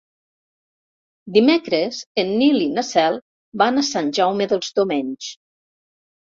[1.35, 3.21] Dimecres en Nil i na Cel
[3.65, 5.33] van a Sant Jaume dels Domenys.